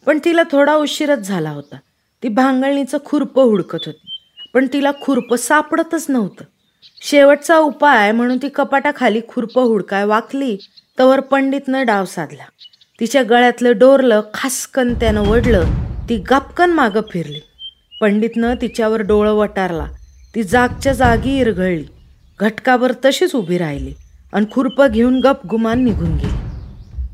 पण 0.06 0.20
तिला 0.26 0.44
थोडा 0.52 0.76
उशीरच 0.76 1.20
झाला 1.20 1.50
होता. 1.50 1.76
ती 2.24 2.28
भांगळणीचं 2.28 2.98
खुरपं 3.06 3.44
हुडकत 3.44 3.78
होती. 3.86 4.08
पण 4.54 4.68
तिला 4.74 4.92
खुरपं 5.02 5.36
सापडतच 5.36 6.06
नव्हतं. 6.10 6.44
शेवटचा 7.02 7.58
उपाय 7.58 8.12
म्हणून 8.12 8.38
ती 8.38 8.50
कपाटाखाली 8.50 9.22
खुरपं 9.28 9.64
हुडकाय 9.64 10.06
वाकली 10.06 10.58
तवर 11.00 11.20
पंडितनं 11.20 11.86
डाव 11.86 12.06
साधला. 12.06 12.44
तिच्या 13.00 13.24
गळ्यातलं 13.24 13.78
डोरलं 13.78 14.22
खासकन 14.34 14.94
त्यानं 14.94 15.22
वडलं 15.22 15.66
ती 16.10 16.18
गपकन 16.18 16.70
मागं 16.70 17.02
फिरली. 17.12 17.40
पंडितनं 18.02 18.54
तिच्यावर 18.62 19.02
डोळं 19.02 19.34
वटारला. 19.34 19.88
ती 20.36 20.44
जागच्या 20.44 20.94
जागी 20.94 21.40
इरघळली. 21.40 21.86
घटकावर 22.40 22.92
तशीच 23.06 23.36
उभी 23.36 23.58
राहिली 23.58 23.94
आणि 24.34 24.46
खुरपं 24.52 24.88
घेऊन 24.92 25.20
गप 25.20 25.46
गुमान 25.46 25.84
निघून 25.84 26.16
गेली. 26.16 26.38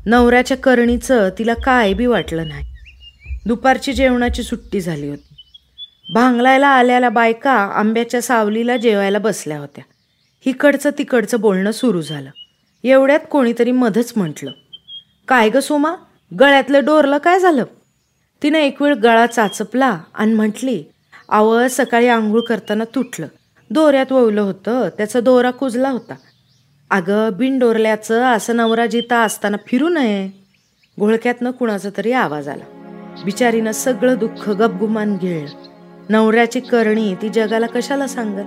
नवऱ्याच्या 0.06 0.56
करणीचं 0.56 1.28
तिला 1.38 1.54
काय 1.54 1.92
बी 1.92 2.06
वाटलं 2.06 2.48
नाही. 2.48 2.75
दुपारची 3.46 3.92
जेवणाची 3.92 4.42
सुट्टी 4.42 4.80
झाली 4.80 5.08
होती. 5.08 5.34
भांगलायला 6.14 6.68
आल्याला 6.68 7.08
बायका 7.08 7.52
आंब्याच्या 7.52 8.22
सावलीला 8.22 8.76
जेवायला 8.76 9.18
बसल्या 9.18 9.58
होत्या. 9.58 9.84
हिकडचं 10.46 10.90
तिकडचं 10.90 11.40
बोलणं 11.40 11.70
सुरू 11.70 12.02
झालं. 12.02 12.30
एवढ्यात 12.84 13.20
कोणीतरी 13.30 13.72
मधच 13.72 14.12
म्हटलं 14.16 14.50
काय 15.28 15.48
ग 15.48 15.58
सोमा 15.58 15.94
गळ्यातलं 16.40 16.84
डोरलं 16.84 17.18
काय 17.18 17.38
झालं? 17.38 17.64
तिनं 18.42 18.58
एक 18.58 18.82
वेळ 18.82 18.94
गळा 18.94 19.26
चाचपला 19.26 19.98
आणि 20.14 20.34
म्हटली 20.34 20.84
आवळ 21.28 21.66
सकाळी 21.66 22.08
आंघोळ 22.08 22.40
करताना 22.40 22.84
तुटलं. 22.84 23.26
दोऱ्यात 23.70 24.12
वळलं 24.12 24.40
होतं 24.40 24.88
त्याचा 24.88 25.20
दोरा 25.20 25.50
कुजला 25.50 25.90
होता. 25.90 26.14
अगं 26.90 27.28
बिनडोरल्याचं 27.32 28.22
असं 28.22 28.56
नवरा 28.56 28.86
जिता 28.86 29.18
असताना 29.22 29.56
फिरू 29.66 29.88
नये. 29.88 30.30
घोळक्यातनं 30.98 31.50
कुणाचा 31.50 31.88
तरी 31.96 32.12
आवाज 32.12 32.48
आला. 32.48 32.75
बिचारीनं 33.24 33.72
सगळं 33.72 34.14
दुःख 34.18 34.50
गपगुमान 34.50 35.16
घेळलं. 35.16 35.68
नवऱ्याची 36.08 36.60
करणी 36.60 37.14
ती 37.14 37.28
जगाला 37.28 37.66
कशाला 37.66 38.06
सांगत? 38.06 38.44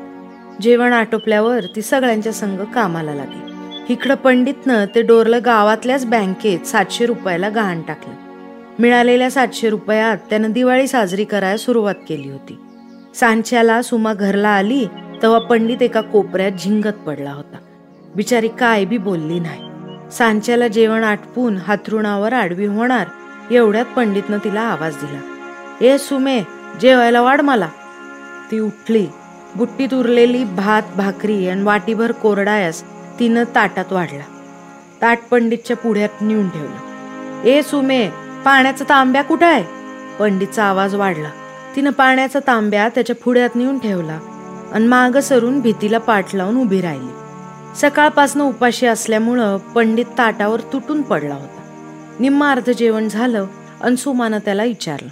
जेवण 0.62 0.94
आटोपल्यावर 0.94 1.60
ती 1.76 1.82
सगळ्यांच्या 1.82 2.34
संग 2.34 2.60
कामाला 2.60 3.14
लागली. 3.14 3.54
इकडं 3.90 4.16
पंडितनं 4.16 4.86
ते 4.96 5.02
डोरलं 5.02 5.40
गावातल्याच 5.46 6.06
बँकेत 6.06 6.60
सातशे 6.60 7.06
रुपयाला 7.06 7.50
गहाण 7.50 7.82
टाकलं. 7.82 8.14
मिळालेल्या 8.80 9.32
सातशे 9.32 9.70
रुपयात 9.70 10.18
त्यानं 10.18 10.52
दिवाळी 10.52 10.88
साजरी 10.88 11.24
करायला 11.24 11.58
सुरुवात 11.58 11.96
केली 12.10 12.30
होती. 12.30 12.58
सांच्याला 13.16 13.82
सुमा 13.82 14.14
घरला 14.14 14.50
आली 14.50 14.86
तेव्हा 15.22 15.40
पंडित 15.40 15.82
एका 15.82 16.02
कोपऱ्यात 16.02 16.52
झिंगत 16.52 17.08
पडला 17.08 17.32
होता. 17.32 17.58
बिचारी 18.16 18.48
काय 18.48 18.86
बी 18.86 18.98
बोलली 18.98 19.40
नाही. 19.40 19.62
सांच्याला 20.12 20.68
जेवण 20.68 21.04
आटपून 21.04 21.58
हातरुणावर 21.58 22.34
आडवी 22.34 22.66
होणार 22.66 23.08
एवढ्यात 23.52 23.86
पंडितनं 23.96 24.38
तिला 24.38 24.62
आवाज 24.62 24.96
दिला. 24.96 25.20
ए 25.82 25.98
सुमे 25.98 26.42
जेवायला 26.82 27.22
वाढ 27.22 27.42
मला. 27.42 27.68
ती 28.52 28.60
उठली. 28.60 29.08
बुट्टीत 29.56 29.94
उरलेली 29.94 30.44
भात 30.44 30.82
भाकरी 30.98 31.50
आणि 31.50 31.64
वाटीभर 31.64 32.12
कोरडायस 32.12 32.84
तिनं 33.20 33.44
ताटात 33.56 33.94
वाढला. 33.94 34.24
ताट 35.02 35.20
पंडितच्या 35.32 35.78
पुढ्यात 35.78 36.22
नेऊन 36.22 36.50
ठेवलं. 36.50 37.48
ए 37.48 37.62
सुमे 37.62 38.10
पाण्याचा 38.46 38.86
तांब्या 38.90 39.22
कुठं 39.22 39.46
आहे? 39.46 39.64
पंडितचा 40.20 40.64
आवाज 40.64 40.96
वाढला. 40.96 41.30
तिनं 41.76 41.90
पाण्याचा 41.90 42.40
तांब्या 42.48 42.90
त्याच्या 42.90 43.16
पुढ्यात 43.16 43.50
नेऊन 43.56 43.80
ठेवला 43.80 44.20
आणि 44.74 44.88
माग 44.88 45.20
सरून 45.20 45.60
भीतीला 45.60 45.98
पाठ 45.98 46.36
लावून 46.36 46.62
उभी 46.62 46.82
राहिली. 46.82 47.12
सकाळपासनं 47.76 48.44
उपाशी 48.44 48.86
असल्यामुळं 48.86 49.58
पंडित 49.58 50.06
ताटावर 50.18 50.60
तुटून 50.60 51.02
पडला 51.02 51.36
होता. 51.36 51.59
निम्मा 52.20 52.52
अर्ध 52.52 52.70
जेवण 52.70 53.08
झालं 53.10 53.46
आणि 53.82 53.98
सुमानं 53.98 54.40
त्याला 54.46 54.64
विचारलं 54.64 55.10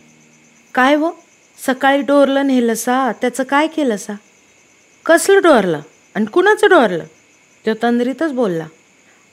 काय 0.74 0.96
व? 0.96 1.10
सकाळी 1.66 2.02
डोरलं 2.02 2.48
नेलंसा 2.48 3.12
त्याचं 3.12 3.44
काय 3.44 3.68
केलंसा? 3.68 4.14
कसलं 5.06 5.42
डोरलं 5.44 5.82
आणि 6.16 6.26
कुणाचं 6.26 6.70
डोरलं? 6.70 7.04
तो 7.66 7.74
तंद्रीतच 7.84 8.32
बोलला 8.32 8.68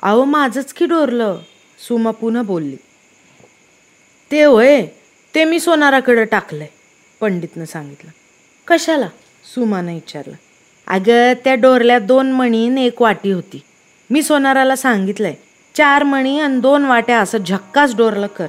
अहो 0.02 0.24
माझंच 0.24 0.72
की 0.72 0.86
डोरलं? 0.86 1.38
सुमा 1.78 2.10
पुन्हा 2.10 2.42
बोलली 2.42 2.76
ते 4.30 4.42
होय 4.44 4.86
ते 5.34 5.44
मी 5.44 5.60
सोनाराकडं 5.60 6.24
टाकलंय 6.24 6.66
पंडितनं 7.20 7.64
सांगितलं. 7.64 8.10
कशाला? 8.66 9.08
सुमानं 9.54 9.94
विचारलं 9.94 10.34
अगं 10.86 11.32
त्या 11.44 11.54
डोरल्या 11.54 11.98
दोन 11.98 12.32
मणीन 12.32 12.78
एक 12.78 13.02
वाटी 13.02 13.30
होती. 13.30 13.62
मी 14.10 14.22
सोनाराला 14.22 14.76
सांगितलंय 14.76 15.34
चार 15.74 16.02
मणी 16.02 16.38
आणि 16.40 16.60
दोन 16.60 16.84
वाट्या 16.84 17.18
असं 17.18 17.38
झक्काच 17.38 17.96
डोरलं 17.96 18.26
कर. 18.26 18.46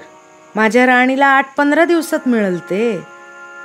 माझ्या 0.56 0.86
राणीला 0.86 1.28
आठ 1.28 1.46
पंधरा 1.58 1.86
दिवसात 1.86 2.28
मिळेल 2.28 2.60
ते. 2.60 3.00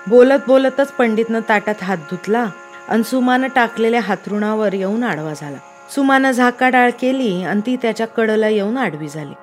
बोलत 0.07 0.47
बोलतच 0.47 0.93
पंडितनं 0.93 1.41
ताटात 1.49 1.83
हात 1.83 1.97
धुतला 2.11 2.47
आणि 2.89 3.05
सुमानं 3.05 3.47
टाकलेल्या 3.47 4.01
हातरुणावर 4.01 4.73
येऊन 4.73 5.05
आडवा 5.05 5.33
झाला. 5.35 5.57
सुमानं 5.95 6.31
झाकाडाळ 6.31 6.91
केली 6.91 7.43
आणि 7.45 7.61
ती 7.67 7.77
त्याच्या 7.77 8.07
कडला 8.07 8.49
येऊन 8.49 8.79
आडवी 8.79 9.09
झाली. 9.09 9.35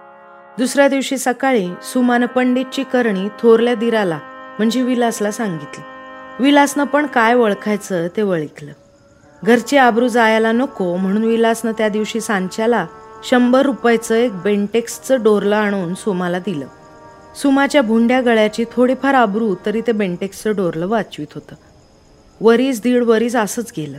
दुसऱ्या 0.58 0.88
दिवशी 0.88 1.18
सकाळी 1.18 1.70
सुमानं 1.84 2.26
पंडितची 2.26 2.84
करणी 2.84 3.28
थोरल्या 3.40 3.76
दिराला 3.76 4.20
म्हणजे 4.58 4.82
विलासला 4.82 5.32
सांगितली. 5.32 5.84
विलासनं 6.40 6.84
पण 6.84 7.06
काय 7.06 7.34
ओळखायचं 7.34 8.08
ते 8.18 8.22
वळखलं 8.22 8.72
घरची 9.44 9.78
आबरू 9.78 10.08
जायला 10.08 10.52
नको 10.52 10.96
म्हणून 10.96 11.24
विलासनं 11.24 11.72
त्या 11.72 11.90
दिवशी 11.90 12.22
सांच्याला 12.22 12.86
शंभर 13.30 13.66
रुपयाचं 13.66 14.16
एक 14.16 14.34
बेंटेक्सचं 14.34 15.24
डोरलं 15.24 15.56
आणून 15.56 15.94
सुमाला 15.94 16.40
दिलं. 16.40 16.66
सुमाच्या 17.36 17.82
भुंड्या 17.82 18.20
गळ्याची 18.22 18.64
थोडीफार 18.72 19.14
आबरू 19.14 19.54
तरी 19.66 19.82
ते 19.88 19.92
बेंटेक्सचं 19.92 20.56
डोरलं 20.56 20.88
वाचवीत 20.88 21.34
होतं. 21.36 21.56
वरीस 22.42 22.82
दीड 22.82 23.04
वरीस 23.04 23.36
असंच 23.36 23.72
गेलं 23.78 23.98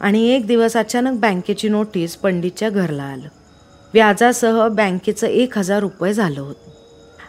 आणि 0.00 0.26
एक 0.28 0.46
दिवस 0.46 0.76
अचानक 0.76 1.18
बँकेची 1.20 1.68
नोटीस 1.68 2.16
पंडितच्या 2.16 2.70
घरला 2.70 3.02
आलं. 3.02 3.28
व्याजासह 3.94 4.66
बँकेचं 4.68 5.26
एक 5.26 5.58
हजार 5.58 5.80
रुपये 5.80 6.12
झालं 6.12 6.40
होतं. 6.40 6.70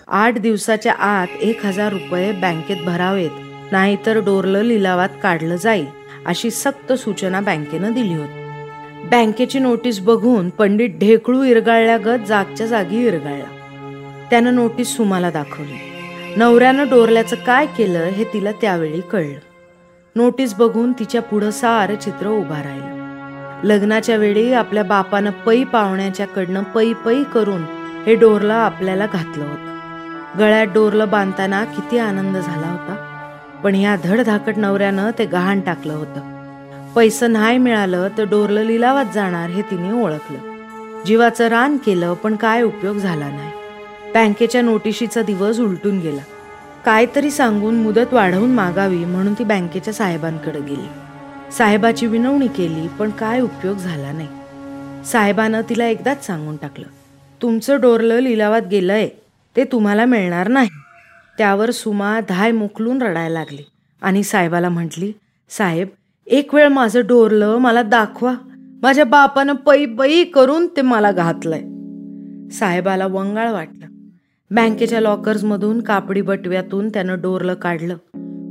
आठ 0.08 0.38
दिवसाच्या 0.38 0.94
आत 0.94 1.28
एक 1.42 1.66
हजार 1.66 1.92
रुपये 1.92 2.32
बँकेत 2.32 2.86
भरावेत 2.86 3.72
नाहीतर 3.72 4.20
डोरलं 4.20 4.62
लिलावात 4.62 5.10
काढलं 5.24 5.56
जाईल 5.56 5.86
अशी 6.26 6.52
सक्त 6.52 6.94
सूचना 6.94 7.40
बँकेनं 7.40 7.94
दिली 7.94 8.14
होती. 8.14 8.39
बँकेची 9.12 9.60
नोटीस 9.60 10.00
बघून 10.00 10.50
पंडित 10.50 10.90
ढेकळू 11.00 11.44
इरगाळल्यागत 11.44 12.20
जागच्या 12.28 12.68
जागी 12.68 13.08
इरगाळला. 13.08 13.46
त्यानं 14.30 14.56
नोटीस 14.56 14.98
सुमाला 14.98 15.32
दाखवली. 15.32 15.78
नवऱ्यानं 16.36 16.90
डोरल्याचं 16.90 17.36
काय 17.36 17.66
केलं 17.66 18.00
हे 18.00 18.24
तिला 18.24 18.52
त्यावेळी 18.52 19.02
कळलं. 19.02 19.40
नोटीस 20.16 20.54
बघून 20.54 20.92
तिच्या 20.92 21.22
पुढं 21.22 21.52
सारं 21.52 21.96
चित्र 21.96 22.28
उभा 22.28 22.64
राहिलं. 22.64 23.62
लग्नाच्या 23.64 24.16
वेळी 24.16 24.54
आपल्या 24.54 24.84
बापानं 24.84 25.32
पै 25.32 25.64
पाहुण्याच्याकडनं 25.64 26.64
पै 26.64 26.94
पै 26.94 27.24
करून 27.24 27.62
हे 28.06 28.16
डोरलं 28.16 28.54
आपल्याला 28.54 29.06
घातलं 29.06 29.44
होतं. 29.44 29.80
गळ्यात 30.40 30.68
डोरलं 30.68 31.10
बांधताना 31.10 31.66
किती 31.66 31.98
आनंद 31.98 32.38
झाला 32.38 32.68
होता. 32.68 33.26
पण 33.64 33.76
ह्या 33.76 33.96
धडधाकट 34.04 34.54
नवऱ्यानं 34.58 35.12
ते 35.20 35.26
गहाण 35.26 35.62
टाकलं 35.62 35.94
होतं. 35.94 36.39
पैसं 36.96 37.32
नाही 37.32 37.58
मिळालं 37.58 38.08
तर 38.18 38.24
डोरलं 38.24 38.64
लिलावात 38.64 39.06
जाणार 39.14 39.50
हे 39.50 39.62
तिने 39.62 39.92
ओळखलं. 40.04 41.04
जीवाचं 41.06 41.48
रान 41.48 41.78
केलं 41.78 42.14
पण 42.14 42.36
काय 42.36 42.62
उपयोग 42.62 42.98
झाला 42.98 43.30
नाही. 43.30 43.52
बँकेच्या 44.14 44.62
नोटिशीचा 44.62 45.22
दिवस 45.22 45.60
उलटून 45.60 46.00
गेला. 46.00 46.22
काहीतरी 46.86 47.32
सांगून 47.32 47.76
मुदत 47.76 48.14
वाढवून 48.14 48.52
मागावी 48.52 49.06
म्हणून 49.06 49.34
ती 49.34 49.44
बँकेच्या 49.44 49.94
साहेबांकडे 49.94 50.60
गेली. 50.60 50.88
साहेबाची 51.52 52.08
विनवणी 52.08 52.48
केली 52.48 52.88
पण 52.88 53.10
काय 53.10 53.40
उपयोग 53.42 53.78
झाला 53.78 54.12
नाही. 54.12 54.28
साहेबानं 55.06 55.62
तिला 55.70 55.86
एकदाच 55.86 56.26
सांगून 56.26 56.58
टाकलं 56.58 56.88
तुमचं 57.42 57.80
डोरलं 57.82 58.20
लिलावात 58.20 58.62
गेलंय 58.62 59.10
ते 59.56 59.64
तुम्हाला 59.64 60.06
मिळणार 60.06 60.48
नाही. 60.48 60.70
त्यावर 61.38 61.72
सुमा 61.72 62.20
धाय 62.30 62.52
मोकलून 62.52 63.02
रडायला 63.02 63.40
लागली 63.40 63.64
आणि 64.02 64.24
साहेबाला 64.24 64.70
म्हटली 64.70 65.12
साहेब 65.50 65.88
एक 66.30 66.56
वेळ 66.56 66.68
माझं 66.68 67.02
डोरलं 67.08 67.58
मला 67.58 67.82
दाखवा. 67.82 68.34
माझ्या 68.82 69.06
बापानं 69.06 69.54
पै 69.54 69.86
पै 69.86 70.24
करून 70.24 70.68
ते 70.68 70.82
मला 70.82 71.12
घातलंय. 71.12 71.62
साहेबाला 72.50 73.08
वंगाळ 73.08 73.52
वाटलं. 73.52 73.86
बँकेच्या 74.52 75.02
लॉकर्समधून 75.02 75.82
कापडी 75.82 76.22
बटव्यातून 76.22 76.90
त्यानं 76.90 77.22
डोरलं 77.22 77.54
काढलं. 77.54 77.96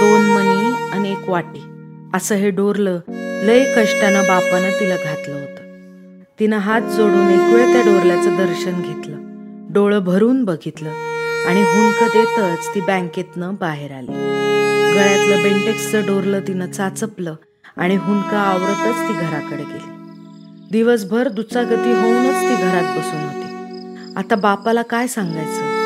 दोन 0.00 0.20
मणी 0.20 0.72
आणि 0.92 1.12
एक 1.12 1.28
वाटी. 1.28 1.60
असं 2.14 2.34
हे 2.34 2.50
डोरलं 2.50 3.00
लय 3.44 3.64
कष्टानं 3.76 4.22
बापानं 4.22 4.80
तिला 4.80 4.96
घातलं 4.96 5.34
होतं. 5.34 5.62
तिनं 6.40 6.56
हात 6.56 6.82
जोडून 6.82 7.28
एक 7.28 7.54
वेळ 7.54 7.72
त्या 7.72 7.82
डोरल्याचं 7.82 8.36
दर्शन 8.36 8.82
घेतलं. 8.82 9.16
डोळं 9.72 9.98
भरून 9.98 10.44
बघितलं. 10.44 11.15
आणि 11.46 11.62
हुंक 11.62 12.10
देतच 12.16 12.74
ती 12.74 12.80
बँकेतनं 12.80 13.54
बाहेर 13.54 13.92
आली. 13.92 14.12
गळ्यातलं 14.94 15.42
बेंटेक्सचं 15.42 16.06
डोरलं 16.06 16.40
तिनं 16.40 16.66
चाचपलं 16.66 17.34
आणि 17.76 17.96
हुंक 17.96 18.34
आवरतच 18.34 19.08
ती 19.08 19.12
घराकडे 19.12 19.62
गेली. 19.62 19.92
दिवसभर 20.70 21.28
दुचागती 21.28 21.92
होऊनच 21.92 22.42
ती 22.42 22.54
घरात 22.54 22.98
बसून 22.98 23.20
होती. 23.20 23.46
आता 24.16 24.34
बापाला 24.34 24.82
काय 24.82 25.06
सांगायचं? 25.06 25.76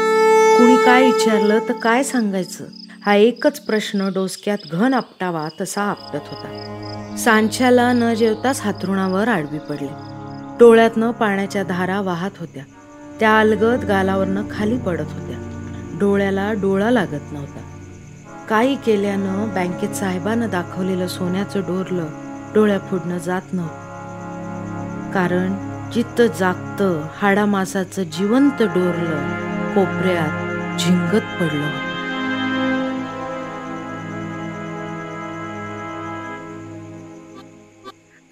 कुणी 0.58 0.76
काय 0.76 1.04
विचारलं 1.04 1.58
तर 1.68 1.72
काय 1.72 2.02
सांगायचं? 2.02 2.64
हा 3.06 3.14
एकच 3.14 3.60
प्रश्न 3.60 4.08
डोसक्यात 4.14 4.58
घन 4.72 4.94
आपटावा 4.94 5.48
तसा 5.60 5.82
आपटत 5.82 6.28
होता. 6.30 6.76
सांच्याला 7.18 7.92
न 7.92 8.14
जेवताच 8.14 8.60
हातरुणावर 8.60 9.28
आडवी 9.28 9.58
पडली. 9.58 9.88
डोळ्यातनं 10.58 11.10
पाण्याच्या 11.10 11.62
धारा 11.62 12.00
वाहत 12.00 12.30
होत्या. 12.40 12.64
त्या 13.20 13.38
अलगद 13.38 13.84
गालावरनं 13.84 14.42
खाली 14.50 14.78
पडत 14.78 15.06
होत्या. 15.10 15.49
डोळ्याला 16.00 16.52
डोळा 16.52 16.90
लागत 16.90 17.32
नव्हता. 17.32 17.60
काही 18.48 18.76
केल्यानं 18.76 19.48
बँकेत 19.48 19.88
साहेबानं 19.88 20.48
दाखवलेलं 20.50 21.06
सोन्याचं 21.06 21.60
डोरलं 21.60 22.06
डोळ्या 22.54 22.78
फुडणं 22.78 23.18
जात 23.18 23.42
नव्हतं. 23.52 25.12
कारण 25.12 25.54
जित्त 25.92 26.22
जागतं 26.38 27.06
हाडामासाचं 27.16 28.02
जिवंत 28.02 28.62
डोरलं 28.62 29.28
कोपऱ्यात 29.74 30.50
झिंगत 30.78 31.40
पडलं 31.40 31.89